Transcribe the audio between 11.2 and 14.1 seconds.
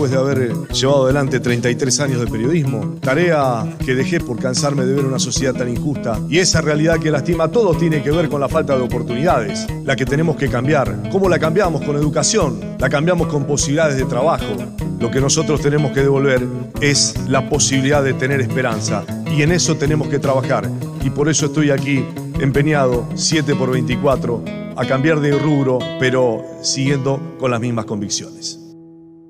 la cambiamos? Con educación, la cambiamos con posibilidades de